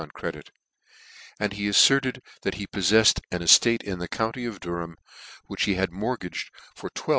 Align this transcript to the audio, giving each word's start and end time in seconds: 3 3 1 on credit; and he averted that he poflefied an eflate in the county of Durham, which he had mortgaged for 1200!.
3 0.01 0.07
3 0.07 0.07
1 0.07 0.09
on 0.09 0.19
credit; 0.31 0.51
and 1.39 1.53
he 1.53 1.67
averted 1.67 2.23
that 2.41 2.55
he 2.55 2.65
poflefied 2.65 3.19
an 3.29 3.41
eflate 3.43 3.83
in 3.83 3.99
the 3.99 4.07
county 4.07 4.45
of 4.45 4.59
Durham, 4.59 4.95
which 5.45 5.65
he 5.65 5.75
had 5.75 5.91
mortgaged 5.91 6.49
for 6.75 6.87
1200!. 6.95 7.09